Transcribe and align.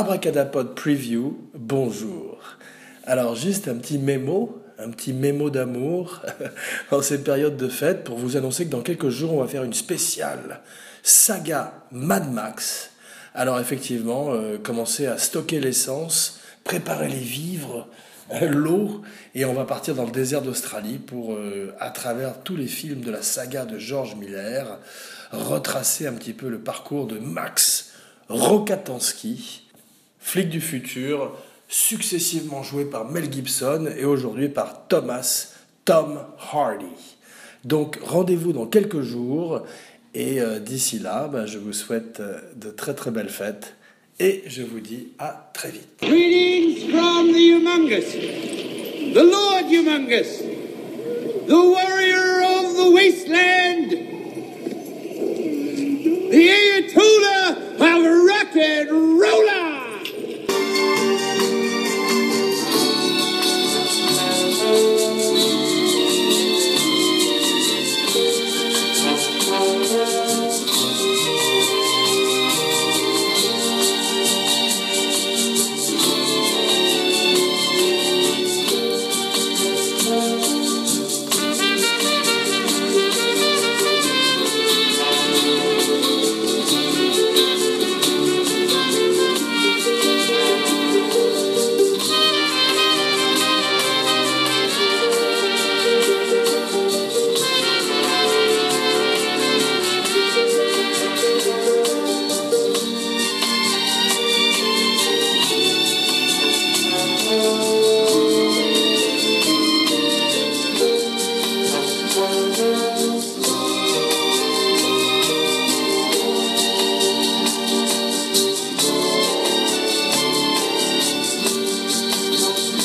Abracadapod 0.00 0.74
Preview, 0.74 1.36
bonjour. 1.52 2.38
Alors 3.04 3.34
juste 3.34 3.68
un 3.68 3.74
petit 3.74 3.98
mémo, 3.98 4.58
un 4.78 4.88
petit 4.88 5.12
mémo 5.12 5.50
d'amour 5.50 6.22
en 6.90 7.02
cette 7.02 7.22
période 7.22 7.58
de 7.58 7.68
fête 7.68 8.02
pour 8.02 8.16
vous 8.16 8.38
annoncer 8.38 8.64
que 8.64 8.70
dans 8.70 8.80
quelques 8.80 9.10
jours 9.10 9.34
on 9.34 9.42
va 9.42 9.46
faire 9.46 9.62
une 9.62 9.74
spéciale 9.74 10.62
saga 11.02 11.84
Mad 11.92 12.32
Max. 12.32 12.92
Alors 13.34 13.60
effectivement, 13.60 14.32
euh, 14.32 14.56
commencer 14.56 15.06
à 15.06 15.18
stocker 15.18 15.60
l'essence, 15.60 16.40
préparer 16.64 17.08
les 17.08 17.18
vivres, 17.18 17.86
euh, 18.32 18.48
l'eau, 18.48 19.02
et 19.34 19.44
on 19.44 19.52
va 19.52 19.66
partir 19.66 19.94
dans 19.94 20.06
le 20.06 20.12
désert 20.12 20.40
d'Australie 20.40 20.96
pour, 20.96 21.34
euh, 21.34 21.74
à 21.78 21.90
travers 21.90 22.42
tous 22.42 22.56
les 22.56 22.68
films 22.68 23.02
de 23.02 23.10
la 23.10 23.20
saga 23.20 23.66
de 23.66 23.78
George 23.78 24.16
Miller, 24.16 24.78
retracer 25.30 26.06
un 26.06 26.14
petit 26.14 26.32
peu 26.32 26.48
le 26.48 26.60
parcours 26.60 27.06
de 27.06 27.18
Max 27.18 27.92
Rokatansky 28.30 29.69
Flic 30.20 30.48
du 30.48 30.60
futur, 30.60 31.32
successivement 31.68 32.62
joué 32.62 32.84
par 32.84 33.10
Mel 33.10 33.32
Gibson 33.32 33.88
et 33.96 34.04
aujourd'hui 34.04 34.48
par 34.48 34.86
Thomas 34.88 35.54
Tom 35.84 36.20
Hardy. 36.52 37.16
Donc 37.64 37.98
rendez-vous 38.02 38.52
dans 38.52 38.66
quelques 38.66 39.02
jours 39.02 39.62
et 40.14 40.40
euh, 40.40 40.58
d'ici 40.58 40.98
là, 40.98 41.28
ben, 41.28 41.46
je 41.46 41.58
vous 41.58 41.72
souhaite 41.72 42.20
euh, 42.20 42.38
de 42.56 42.70
très 42.70 42.94
très 42.94 43.10
belles 43.10 43.28
fêtes 43.28 43.74
et 44.18 44.42
je 44.46 44.62
vous 44.62 44.80
dis 44.80 45.08
à 45.18 45.50
très 45.54 45.70
vite. 45.70 45.88
Greetings 46.02 46.90
from 46.90 47.32
the 47.32 47.36
humongous, 47.36 48.12
the 49.14 49.22
Lord 49.22 49.70
humongous, 49.70 50.42
the 51.46 51.52
warrior 51.52 52.42
of 52.42 52.76
the 52.76 52.90
wasteland. 52.92 54.09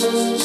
Jesus. 0.06 0.45